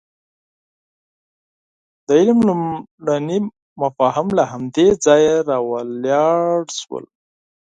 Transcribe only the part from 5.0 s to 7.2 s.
ځایه راولاړ شول.